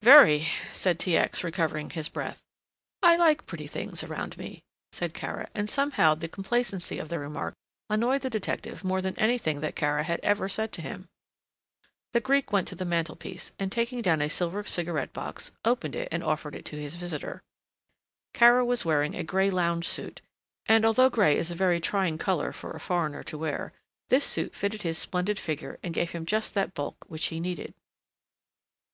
[0.00, 1.14] "Very," said T.
[1.14, 2.40] X., recovering his breath.
[3.02, 7.52] "I like pretty things around me," said Kara, and somehow the complacency of the remark
[7.90, 11.06] annoyed the detective more than anything that Kara had ever said to him.
[12.14, 16.24] The Greek went to the mantlepiece, and taking down a silver cigarette box, opened and
[16.24, 17.42] offered it to his visitor.
[18.32, 20.22] Kara was wearing a grey lounge suit;
[20.64, 23.74] and although grey is a very trying colour for a foreigner to wear,
[24.08, 27.74] this suit fitted his splendid figure and gave him just that bulk which he needed.